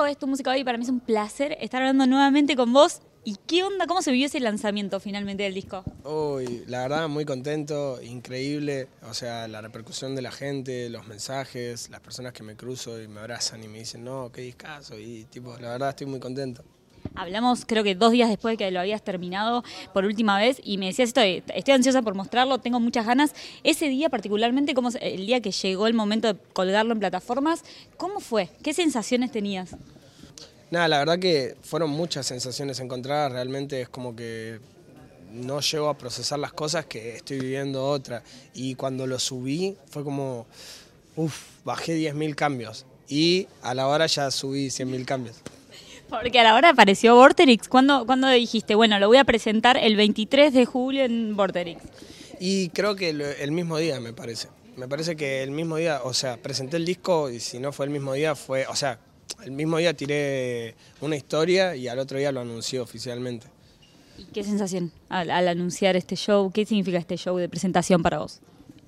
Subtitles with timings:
[0.00, 0.64] Alejo es tu música hoy.
[0.64, 3.02] Para mí es un placer estar hablando nuevamente con vos.
[3.22, 3.86] ¿Y qué onda?
[3.86, 5.84] ¿Cómo se vivió ese lanzamiento finalmente del disco?
[6.04, 8.88] Uy, la verdad, muy contento, increíble.
[9.02, 13.08] O sea, la repercusión de la gente, los mensajes, las personas que me cruzo y
[13.08, 14.98] me abrazan y me dicen, no, qué discazo.
[14.98, 16.64] Y tipo, la verdad, estoy muy contento.
[17.14, 20.78] Hablamos creo que dos días después de que lo habías terminado por última vez y
[20.78, 23.34] me decías esto, estoy ansiosa por mostrarlo, tengo muchas ganas.
[23.64, 27.64] Ese día particularmente, como el día que llegó el momento de colgarlo en plataformas,
[27.96, 28.48] ¿cómo fue?
[28.62, 29.76] ¿Qué sensaciones tenías?
[30.70, 34.60] Nada, la verdad que fueron muchas sensaciones encontradas, realmente es como que
[35.32, 38.22] no llego a procesar las cosas que estoy viviendo otra.
[38.54, 40.46] Y cuando lo subí fue como,
[41.16, 45.36] uff, bajé 10.000 cambios y a la hora ya subí 100.000 cambios.
[46.10, 47.68] Porque a la hora apareció Vorterix.
[47.68, 51.80] ¿Cuándo, dijiste, bueno, lo voy a presentar el 23 de julio en Vorterix?
[52.40, 54.48] Y creo que el mismo día, me parece.
[54.76, 57.86] Me parece que el mismo día, o sea, presenté el disco y si no fue
[57.86, 58.98] el mismo día, fue, o sea,
[59.44, 63.46] el mismo día tiré una historia y al otro día lo anuncié oficialmente.
[64.16, 66.50] ¿Y qué sensación al, al anunciar este show?
[66.50, 68.40] ¿Qué significa este show de presentación para vos?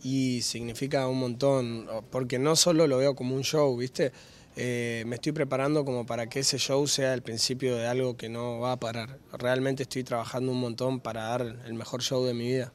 [0.03, 4.13] Y significa un montón, porque no solo lo veo como un show, ¿viste?
[4.57, 8.29] Eh, me estoy preparando como para que ese show sea el principio de algo que
[8.29, 9.19] no va a parar.
[9.33, 12.73] Realmente estoy trabajando un montón para dar el mejor show de mi vida.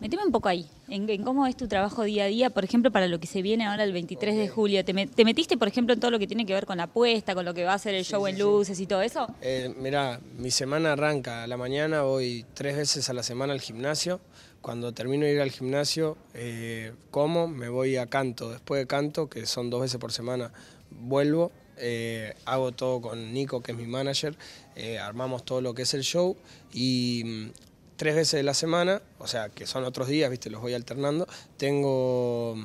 [0.00, 3.08] Meteme un poco ahí, en, cómo es tu trabajo día a día, por ejemplo, para
[3.08, 4.84] lo que se viene ahora el 23 de julio.
[4.84, 7.44] ¿Te, metiste, por ejemplo, en todo lo que tiene que ver con la apuesta, con
[7.44, 9.26] lo que va a ser el show en luces y todo eso?
[9.40, 13.60] Eh, mirá, mi semana arranca a la mañana, voy tres veces a la semana al
[13.60, 14.20] gimnasio.
[14.60, 18.50] Cuando termino de ir al gimnasio, eh, como, me voy a canto.
[18.50, 20.52] Después de canto, que son dos veces por semana,
[20.90, 24.36] vuelvo, eh, hago todo con Nico, que es mi manager,
[24.74, 26.36] eh, armamos todo lo que es el show
[26.72, 27.50] y mm,
[27.96, 31.26] tres veces de la semana, o sea, que son otros días, viste, los voy alternando,
[31.56, 32.56] tengo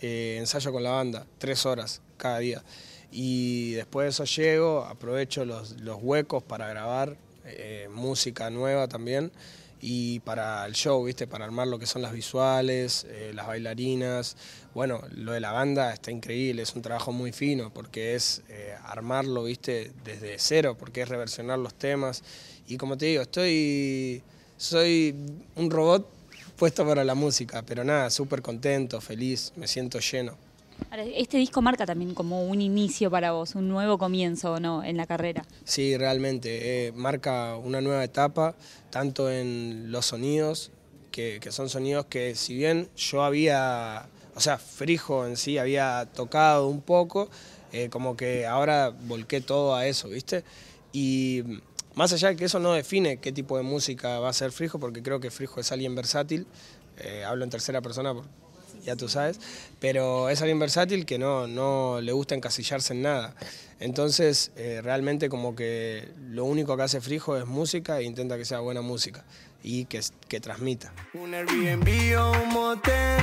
[0.00, 2.62] eh, ensayo con la banda, tres horas cada día.
[3.10, 7.16] Y después de eso llego, aprovecho los, los huecos para grabar
[7.90, 9.30] música nueva también
[9.80, 11.26] y para el show, ¿viste?
[11.26, 14.36] Para armar lo que son las visuales, eh, las bailarinas.
[14.74, 18.74] Bueno, lo de la banda está increíble, es un trabajo muy fino porque es eh,
[18.84, 19.92] armarlo, ¿viste?
[20.04, 22.22] Desde cero, porque es reversionar los temas.
[22.66, 24.22] Y como te digo, estoy.
[24.56, 25.14] Soy
[25.56, 26.08] un robot
[26.56, 30.36] puesto para la música, pero nada, súper contento, feliz, me siento lleno.
[31.16, 34.84] Este disco marca también como un inicio para vos, un nuevo comienzo ¿no?
[34.84, 35.44] en la carrera.
[35.64, 38.54] Sí, realmente, eh, marca una nueva etapa,
[38.90, 40.70] tanto en los sonidos,
[41.10, 46.68] que, son sonidos que si bien yo había, o sea, Frijo en sí había tocado
[46.68, 47.28] un poco,
[47.72, 50.44] eh, como que ahora volqué todo a eso, ¿viste?
[50.92, 51.42] Y
[51.94, 54.78] más allá de que eso no define qué tipo de música va a ser Frijo,
[54.78, 56.46] porque creo que Frijo es alguien versátil,
[56.98, 58.14] eh, hablo en tercera persona
[58.84, 59.40] ya tú sabes,
[59.80, 63.34] pero es alguien versátil que no, no le gusta encasillarse en nada.
[63.80, 68.44] Entonces, eh, realmente como que lo único que hace Frijo es música e intenta que
[68.44, 69.24] sea buena música
[69.62, 70.92] y que, que transmita.
[71.14, 73.20] Un Airbnb o un motel,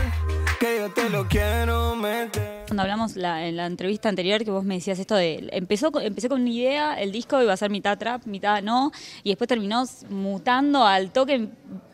[0.60, 2.66] que yo te lo quiero meter.
[2.68, 6.42] Cuando hablamos en la entrevista anterior que vos me decías esto de, empezó, empecé con
[6.42, 8.92] una idea, el disco iba a ser mitad trap, mitad no,
[9.24, 11.50] y después terminó mutando al toque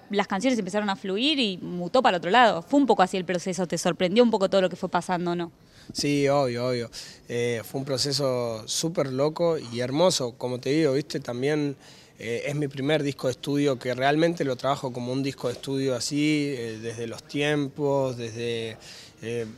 [0.10, 2.62] las canciones empezaron a fluir y mutó para otro lado.
[2.62, 5.36] Fue un poco así el proceso, ¿te sorprendió un poco todo lo que fue pasando
[5.36, 5.52] no?
[5.94, 6.92] Sí, obvio, obvio.
[7.30, 11.78] Eh, fue un proceso súper loco y hermoso, como te digo, viste, también
[12.20, 15.54] eh, es mi primer disco de estudio que realmente lo trabajo como un disco de
[15.54, 18.78] estudio así, eh, desde los tiempos, desde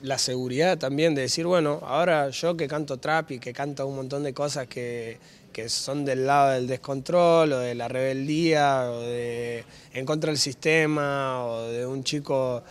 [0.03, 3.97] la seguridad también de decir, bueno, ahora yo que canto trap y que canto un
[3.97, 5.17] montón de cosas que
[5.51, 10.39] que son del lado del descontrol o de la rebeldía o de en contra del
[10.39, 12.63] sistema o de un chico,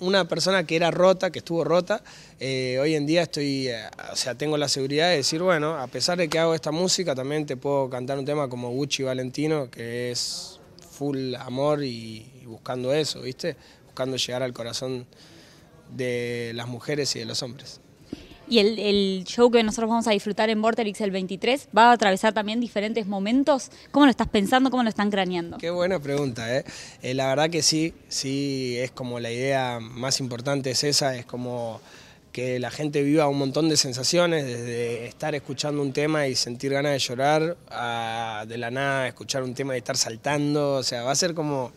[0.00, 2.02] una persona que era rota, que estuvo rota,
[2.40, 5.86] eh, hoy en día estoy, eh, o sea, tengo la seguridad de decir, bueno, a
[5.88, 9.70] pesar de que hago esta música, también te puedo cantar un tema como Gucci Valentino,
[9.70, 10.58] que es
[10.90, 13.56] full amor y, y buscando eso, ¿viste?
[13.98, 15.06] Buscando llegar al corazón
[15.96, 17.80] de las mujeres y de los hombres.
[18.48, 22.32] Y el, show que nosotros vamos a disfrutar en Vorterix el 23 va a atravesar
[22.32, 23.72] también diferentes momentos.
[23.90, 24.70] ¿Cómo lo estás pensando?
[24.70, 25.58] ¿Cómo lo están craneando?
[25.58, 26.64] Qué buena pregunta, ¿eh?
[27.02, 27.12] ¿eh?
[27.12, 31.80] la verdad que sí, sí, es como la idea más importante es esa, es como
[32.30, 36.72] que la gente viva un montón de sensaciones, desde estar escuchando un tema y sentir
[36.72, 41.02] ganas de llorar, a de la nada escuchar un tema y estar saltando, o sea,
[41.02, 41.72] va a ser como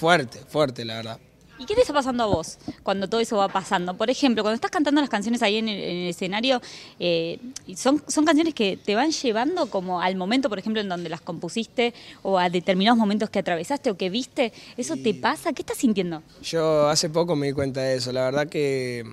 [0.00, 1.18] fuerte, fuerte, la verdad.
[1.58, 3.94] ¿Y qué te está pasando a vos cuando todo eso va pasando?
[3.94, 6.62] Por ejemplo, cuando estás cantando las canciones ahí en el, escenario,
[6.98, 7.38] eh,
[7.76, 11.20] son, son canciones que te van llevando como al momento, por ejemplo, en donde las
[11.20, 11.92] compusiste
[12.22, 14.54] o a determinados momentos que atravesaste o que viste.
[14.78, 15.52] ¿Eso te pasa?
[15.52, 16.22] ¿Qué estás sintiendo?
[16.42, 18.10] Yo hace poco me di cuenta de eso.
[18.10, 19.04] La verdad que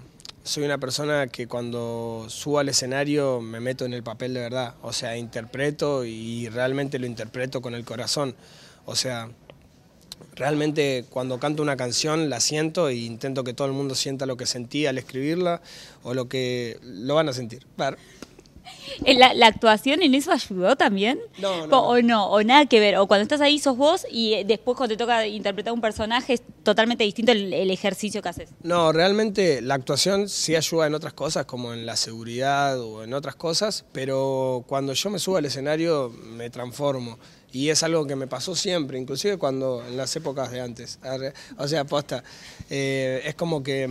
[0.45, 4.75] soy una persona que cuando subo al escenario me meto en el papel de verdad,
[4.81, 8.35] o sea, interpreto y realmente lo interpreto con el corazón,
[8.85, 9.29] o sea,
[10.35, 14.37] realmente cuando canto una canción la siento e intento que todo el mundo sienta lo
[14.37, 15.61] que sentí al escribirla
[16.03, 17.65] o lo que lo van a sentir.
[19.05, 21.19] Eh, ¿La, actuación en eso ayudó también?
[21.39, 21.79] No, no.
[21.79, 22.97] O, no, o nada que ver.
[22.97, 26.33] O cuando estás ahí sos vos y eh, después cuando te toca interpretar un personaje
[26.33, 28.49] es totalmente distinto el, ejercicio que haces.
[28.63, 33.13] No, realmente la actuación sí ayuda en otras cosas, como en la seguridad o en
[33.13, 37.17] otras cosas, pero cuando yo me subo al escenario me transformo.
[37.51, 40.99] Y es algo que me pasó siempre, inclusive cuando en las épocas de antes.
[41.57, 42.23] O sea, posta,
[42.69, 43.87] eh, es como que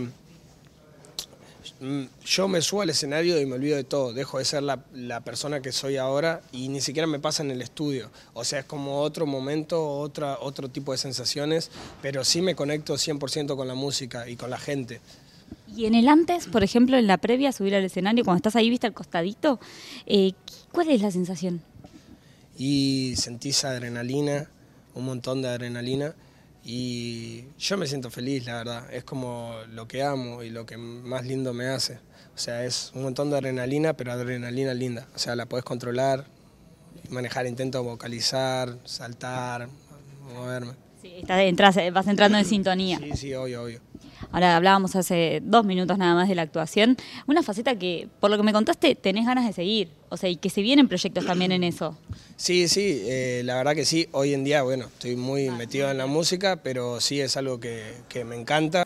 [1.79, 4.77] mm, yo me subo al escenario y me olvido de todo, dejo de ser la,
[5.21, 8.11] persona que soy ahora y ni siquiera me pasa en el estudio.
[8.33, 11.71] O sea, es como otro momento, otra, otro tipo de sensaciones,
[12.01, 15.01] pero sí me conecto 100% con la música y con la gente.
[15.75, 18.69] Y en el antes, por ejemplo, en la previa, subir al escenario, cuando estás ahí,
[18.69, 19.59] viste al costadito,
[20.05, 20.33] eh,
[20.71, 21.61] ¿cuál es la sensación?
[22.57, 24.49] Y sentís adrenalina,
[24.95, 26.15] un montón de adrenalina
[26.69, 28.93] y yo me siento feliz, la verdad.
[28.93, 31.99] Es como lo que amo y lo que más lindo me hace.
[32.35, 35.07] O sea, es un montón de adrenalina, pero adrenalina linda.
[35.15, 36.25] O sea, la podés controlar,
[37.09, 39.69] manejar, intento vocalizar, saltar,
[40.35, 40.73] moverme.
[41.01, 42.99] Sí, estás, vas entrando en sintonía.
[42.99, 43.81] Sí, sí, obvio, obvio.
[44.31, 46.97] Ahora hablábamos hace dos minutos nada más de la actuación,
[47.27, 50.35] una faceta que, por lo que me contaste, tenés ganas de seguir, o sea, y
[50.35, 51.97] que se vienen proyectos también en eso.
[52.35, 55.97] Sí, sí, eh, la verdad que sí, hoy en día, bueno, estoy muy metido en
[55.97, 57.95] la música, pero sí es algo que,
[58.25, 58.85] me encanta.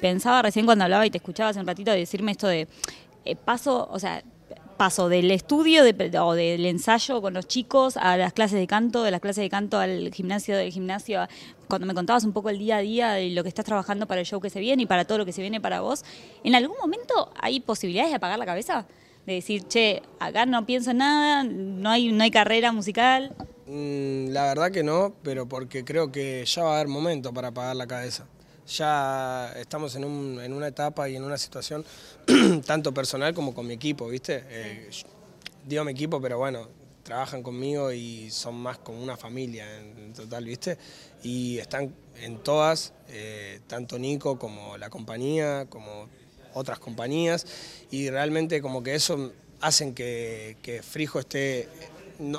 [0.00, 2.66] Pensaba recién cuando hablaba y te escuchaba hace un ratito decirme esto de
[3.24, 4.22] eh, paso, o sea,
[4.80, 5.82] paso del estudio
[6.24, 9.50] o del ensayo con los chicos a las clases de canto, de las clases de
[9.50, 11.28] canto al gimnasio, del gimnasio,
[11.68, 14.22] cuando me contabas un poco el día a día de lo que estás trabajando para
[14.22, 16.02] el show que se viene y para todo lo que se viene para vos,
[16.44, 18.86] ¿en algún momento hay posibilidades de apagar la cabeza?
[19.26, 23.34] De decir, che, acá no pienso en nada, no hay, no hay carrera musical.
[23.66, 27.48] Mm, la verdad que no, pero porque creo que ya va a haber momento para
[27.48, 28.24] apagar la cabeza
[28.70, 31.84] ya estamos en, un, en, una etapa y en una situación
[32.66, 34.44] tanto personal como con mi equipo, ¿viste?
[34.48, 34.90] Eh,
[35.66, 36.68] digo mi equipo, pero bueno,
[37.02, 40.78] trabajan conmigo y son más como una familia en, total, ¿viste?
[41.22, 46.08] Y están en todas, eh, tanto Nico como la compañía, como
[46.54, 47.46] otras compañías,
[47.90, 51.68] y realmente como que eso hacen que, que Frijo esté,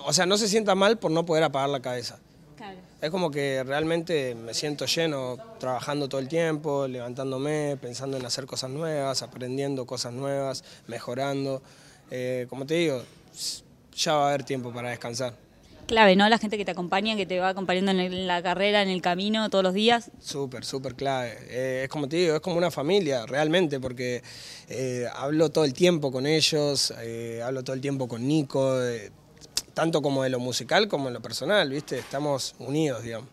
[0.04, 2.20] o sea, no se sienta mal por no poder apagar la cabeza.
[3.02, 8.46] Es como que realmente me siento lleno trabajando todo el tiempo, levantándome, pensando en hacer
[8.46, 11.64] cosas nuevas, aprendiendo cosas nuevas, mejorando.
[12.12, 13.02] Eh, como te digo,
[13.96, 15.34] ya va a haber tiempo para descansar.
[15.88, 16.30] Clave, ¿no?
[16.30, 19.50] La gente que te acompaña, que te va acompañando en la carrera, en el camino,
[19.50, 20.12] todos los días.
[20.20, 21.36] Súper, súper clave.
[21.50, 24.22] Eh, es como te digo, es como una familia, realmente, porque
[24.70, 26.94] eh, hablo todo el tiempo con ellos,
[27.44, 28.80] hablo todo el tiempo con Nico
[29.74, 32.00] tanto como de lo musical como en lo personal, ¿viste?
[32.00, 33.30] Estamos unidos, digamos.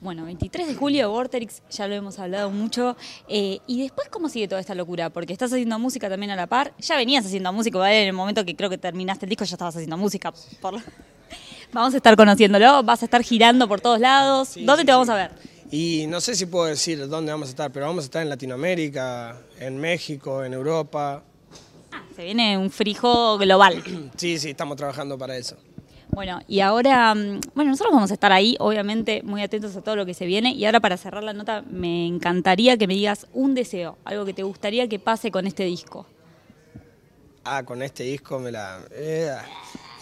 [0.00, 2.96] Bueno, 23 de julio, Vorterix, ya lo hemos hablado mucho.
[3.28, 5.10] Eh, ¿Y después cómo sigue toda esta locura?
[5.10, 6.72] Porque estás haciendo música también a la par.
[6.78, 8.02] Ya venías haciendo música, ¿vale?
[8.02, 10.32] En el momento que creo que terminaste el disco ya estabas haciendo música.
[11.72, 14.56] Vamos a estar conociéndolo, vas a estar girando por todos lados.
[14.60, 15.30] ¿Dónde te vamos a ver?
[15.70, 18.28] Y no sé si puedo decir dónde vamos a estar, pero vamos a estar en
[18.28, 21.22] Latinoamérica, en México, en Europa,
[22.12, 23.82] se viene un frijo global.
[24.16, 25.56] Sí, sí, estamos trabajando para eso.
[26.14, 29.96] Bueno, y ahora, mm, bueno, nosotros vamos a estar ahí, obviamente, muy atentos a todo
[29.96, 30.52] lo que se viene.
[30.52, 34.34] Y ahora para cerrar la nota, me encantaría que me digas un deseo, algo que
[34.34, 36.06] te gustaría que pase con este disco.
[37.44, 38.80] Ah, con este disco me la...
[38.90, 39.34] Eh,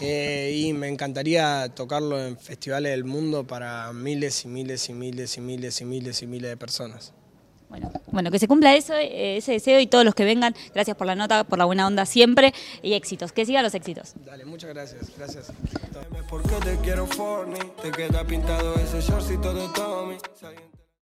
[0.01, 5.37] eh, y me encantaría tocarlo en festivales del mundo para miles y miles y miles
[5.37, 7.13] y miles y miles y miles de personas.
[7.71, 11.07] Bueno, bueno, que se cumpla eso, ese deseo y todos los que vengan, gracias por
[11.07, 13.31] la nota, por la buena onda siempre y éxitos.
[13.31, 14.13] Que sigan los éxitos.
[14.25, 15.53] Dale, muchas gracias, gracias.
[16.65, 17.07] te quiero
[17.81, 20.17] te queda pintado ese shortcito de Tommy.